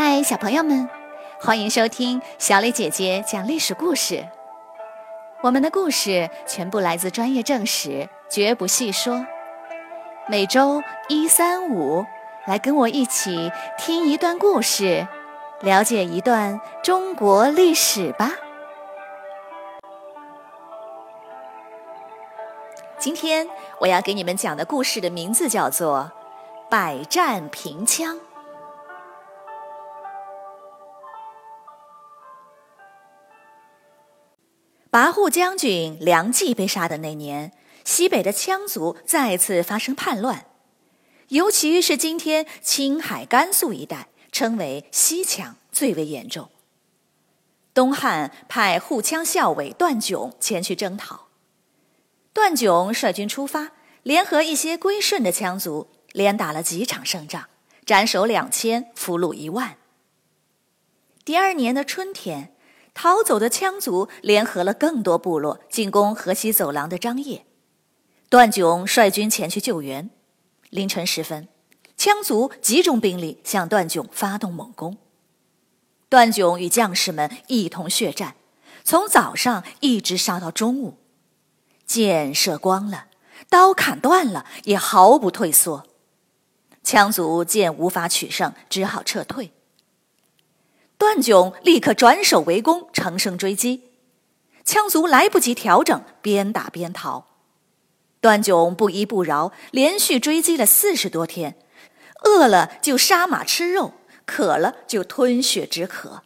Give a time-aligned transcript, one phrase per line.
[0.00, 0.88] 嗨，小朋友们，
[1.40, 4.24] 欢迎收听小磊姐姐讲历史故事。
[5.40, 9.26] 我们的故事全部来自专业正史，绝不细说。
[10.28, 12.06] 每周一、三、五，
[12.46, 15.08] 来跟我一起听一段故事，
[15.62, 18.30] 了解一段中国历史吧。
[22.98, 23.48] 今天
[23.80, 26.12] 我要给你们讲的故事的名字叫做
[26.70, 28.12] 《百战平羌》。
[34.98, 37.52] 跋扈将军梁冀被杀的那年，
[37.84, 40.46] 西北的羌族再次发生叛乱，
[41.28, 46.50] 尤其是今天青海、甘肃一带，称为西羌，最为严重。
[47.72, 51.28] 东汉派护羌校尉段炯前去征讨，
[52.32, 53.70] 段炯率军出发，
[54.02, 57.48] 联合一些归顺的羌族，连打了几场胜仗，
[57.86, 59.76] 斩首两千，俘虏一万。
[61.24, 62.52] 第二年的春天。
[63.00, 67.46] 逃走的羌族联合了更多部落，进攻河西走廊的张掖。
[68.28, 70.10] 段炯率军前去救援。
[70.70, 71.46] 凌晨时分，
[71.96, 74.96] 羌族集中兵力向段炯发动猛攻。
[76.08, 78.34] 段炯与将士们一同血战，
[78.82, 80.98] 从早上一直杀到中午。
[81.86, 83.06] 箭射光了，
[83.48, 85.86] 刀砍断了，也毫不退缩。
[86.84, 89.52] 羌族见无法取胜，只好撤退。
[90.98, 93.84] 段炯立刻转守为攻，乘胜追击，
[94.66, 97.26] 羌族来不及调整，边打边逃。
[98.20, 101.56] 段炯不依不饶，连续追击了四十多天，
[102.24, 103.92] 饿了就杀马吃肉，
[104.26, 106.24] 渴了就吞血止渴，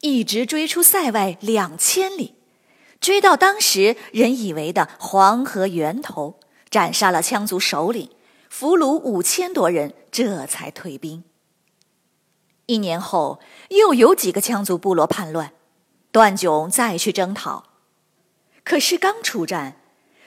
[0.00, 2.36] 一直追出塞外两千里，
[2.98, 8.08] 追到当时人以为的黄河源头，斩杀了羌族首领，
[8.48, 11.22] 俘虏五千多人，这才退兵。
[12.68, 15.54] 一年后，又有几个羌族部落叛乱，
[16.12, 17.64] 段炯再去征讨。
[18.62, 19.80] 可是刚出战，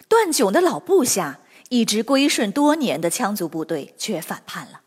[0.08, 1.40] 段炯的老部下
[1.70, 4.82] 一直归顺多年的羌族部队却反叛了，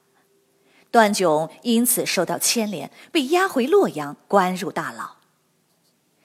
[0.90, 5.18] 段炯因此受到牵连，被押回洛阳，关入大牢。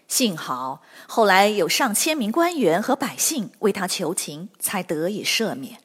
[0.08, 5.80] 幸好后来有上千名官员和百姓为他求情，才得以赦免。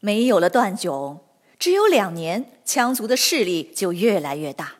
[0.00, 1.25] 没有了段炯。
[1.58, 4.74] 只有两年，羌族的势力就越来越大，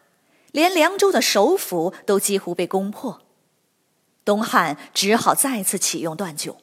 [0.53, 3.23] 连凉州的首府都几乎被攻破。
[4.25, 6.57] 东汉只好再次启用段炯。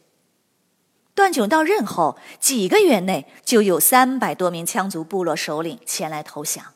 [1.16, 6.74] 段炯到任后，几个月内就有三百多名羌族部落首领前来投降。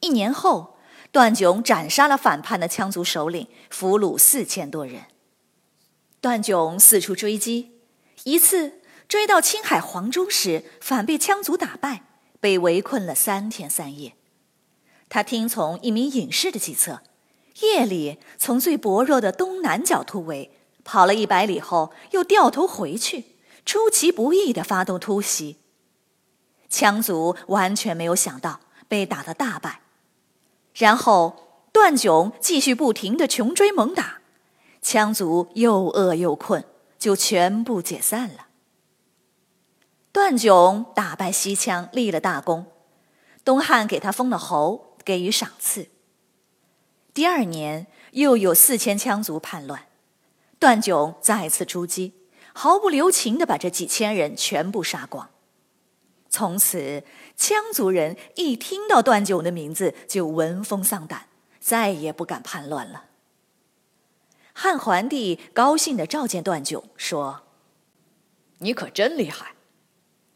[0.00, 0.76] 一年后，
[1.12, 5.04] 段炯斩杀了反叛的羌族首领，俘虏四千多人。
[6.20, 7.78] 段炯四处追击，
[8.24, 12.02] 一次追到青海黄州时，反被羌族打败。
[12.40, 14.14] 被围困了三天三夜，
[15.08, 17.02] 他听从一名隐士的计策，
[17.60, 20.52] 夜里从最薄弱的东南角突围，
[20.84, 25.56] 跑了一百里后又掉头回去，出其不意地发动突袭。
[26.70, 29.80] 羌族完全没有想到被打得大败，
[30.74, 34.20] 然后段炯继续不停地穷追猛打，
[34.82, 36.64] 羌族又饿又困，
[36.98, 38.47] 就全部解散了。
[40.18, 42.66] 段炯打败西羌，立了大功，
[43.44, 45.90] 东汉给他封了侯，给予赏赐。
[47.14, 49.86] 第二年，又有四千羌族叛乱，
[50.58, 52.14] 段炯再次出击，
[52.52, 55.30] 毫不留情地把这几千人全部杀光。
[56.28, 57.04] 从此，
[57.38, 61.28] 羌族人一听到段炯的名字就闻风丧胆，
[61.60, 63.04] 再也不敢叛乱了。
[64.52, 67.42] 汉桓帝高兴地召见段炯，说
[68.58, 69.52] ：“你可真厉害！”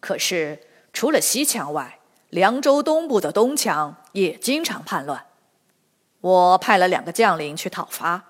[0.02, 5.26] 可是，除了西羌外，凉州东部的东羌也经常叛乱。
[6.20, 8.24] 我派了两个将领去讨伐，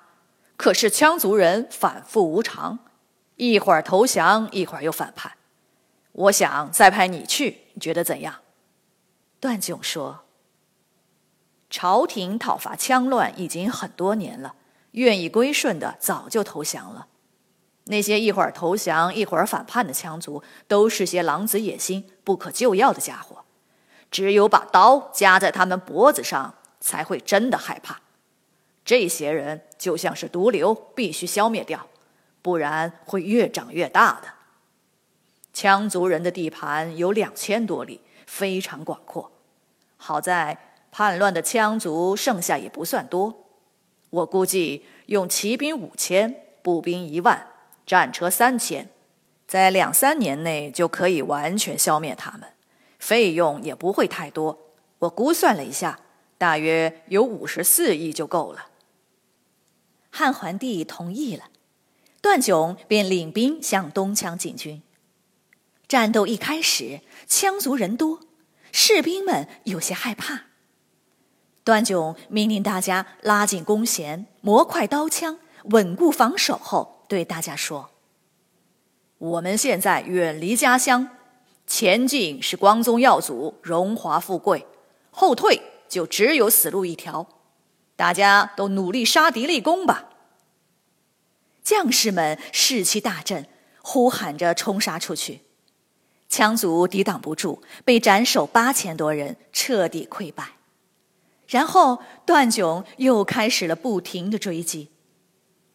[0.58, 2.80] 可是羌族人反复无常，
[3.36, 5.32] 一会儿投降，一会儿又反叛。
[6.12, 8.40] 我想再派你去，你觉得怎样？
[9.40, 10.24] 段炯说
[11.70, 14.56] ：“朝廷讨伐羌乱已经很多年了，
[14.90, 17.06] 愿意归顺的早就投降了。”
[17.84, 23.44] 那些一会儿投降一会儿反叛的羌族，都是些狼子野心、不可救药的家伙。
[24.10, 28.00] 只有把刀夹在他们脖子上，才会真的害怕。
[28.84, 31.88] 这些人就像是毒瘤，必须消灭掉，
[32.42, 34.28] 不然会越长越大的。
[35.54, 39.32] 羌族人的地盘有两千多里，非常广阔。
[39.96, 40.58] 好在
[40.90, 43.46] 叛乱的羌族剩下也不算多，
[44.10, 47.48] 我估计用骑兵五千，步兵一万。
[47.92, 48.88] 战车三千，
[49.46, 52.48] 在两三年内就可以完全消灭他们，
[52.98, 54.58] 费用也不会太多。
[55.00, 56.00] 我估算了一下，
[56.38, 58.68] 大约有五十四亿就够了。
[60.08, 61.50] 汉桓帝同意了，
[62.22, 64.82] 段炯便领兵向东羌进军。
[65.86, 68.20] 战斗一开始，羌族人多，
[68.72, 70.44] 士兵们有些害怕。
[71.62, 77.90] 段炯命令大家拉紧弓弦，磨快刀枪，稳固防守后，对大家说
[79.18, 81.10] ：“我们现在远离家乡，
[81.66, 84.64] 前进是光宗耀祖，荣华富贵；
[85.10, 85.60] 后退
[85.90, 87.26] 就只有死路一条。
[87.96, 90.08] 大家都努力杀敌立功吧！”
[91.62, 93.46] 将士们士气大振，
[93.82, 95.42] 呼喊着冲杀出去。
[96.30, 100.52] 羌族抵挡不住，被斩首八千多人，彻底溃败。
[101.46, 104.91] 然后段炯又开始了不停的追击，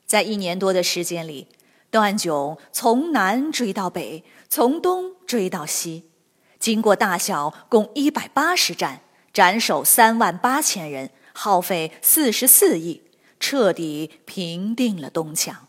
[0.07, 1.49] 在一年多的时间里，
[1.91, 6.09] 段炯从南追到北，从东追到西，
[6.57, 9.01] 经过大小共一百八十战，
[9.33, 13.03] 斩首三万八千人，耗费四十四亿，
[13.37, 15.67] 彻底平定了东墙。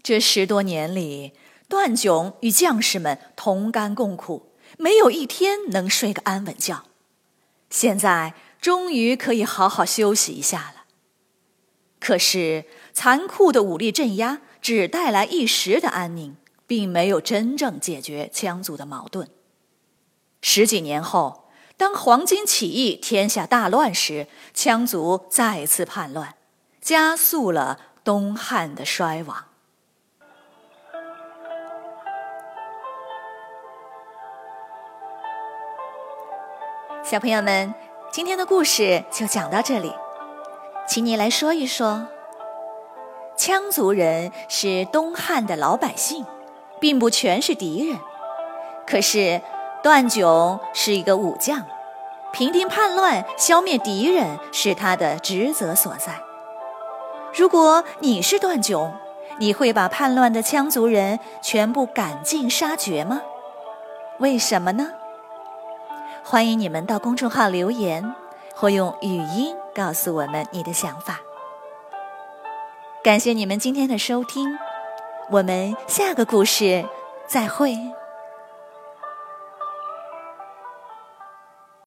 [0.00, 1.32] 这十多年里，
[1.68, 6.84] 段炯与将士们同甘共苦，没有一天能睡个安稳觉。
[7.68, 10.77] 现在终于可以好好休息一下了。
[12.08, 12.64] 可是，
[12.94, 19.28] 残酷的武力镇压只带来一时的安宁，并没有真正解决羌族的矛盾。
[20.40, 26.36] 十几年后，当黄巾起义天下大乱时，羌族再次叛乱，
[26.80, 29.44] 加速了东汉的衰亡。
[37.04, 37.74] 小朋友们，
[38.10, 39.92] 今天的故事就讲到这里，
[40.88, 42.08] 请你来说一说。
[43.36, 46.24] 羌族人是东汉的老百姓，
[46.80, 47.98] 并不全是敌人。
[48.86, 49.42] 可是
[49.82, 51.62] 段炯是一个武将，
[52.32, 56.22] 平定叛乱、消灭敌人是他的职责所在。
[57.34, 58.94] 如果你是段炯，
[59.38, 63.20] 你会把叛乱的羌族人全部赶尽杀绝吗？
[64.20, 64.92] 为什么呢？
[66.24, 68.14] 欢迎你们到公众号留言，
[68.60, 71.20] 或用语音告诉我们你的想法。
[73.04, 74.58] 感谢你们今天的收听，
[75.30, 76.84] 我们下个故事
[77.28, 77.78] 再会。